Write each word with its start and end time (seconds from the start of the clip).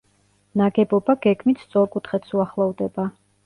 ნაგებობა 0.61 1.15
გეგმით 1.27 1.63
სწორკუთხედს 1.67 2.37
უახლოვდება. 2.41 3.11